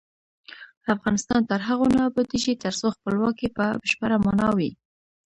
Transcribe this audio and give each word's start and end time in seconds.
افغانستان 0.93 1.41
تر 1.49 1.59
هغو 1.67 1.85
نه 1.95 2.01
ابادیږي، 2.09 2.53
ترڅو 2.63 2.87
خپلواکي 2.95 3.47
په 3.57 3.65
بشپړه 3.81 4.17
مانا 4.25 4.49
وي. 4.57 4.71